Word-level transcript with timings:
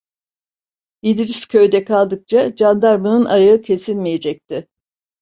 İdris 1.01 1.45
köyde 1.47 1.83
kaldıkça 1.85 2.55
candarmanın 2.55 3.25
ayağı 3.25 3.61
kesilmeyecekti. 3.61 4.67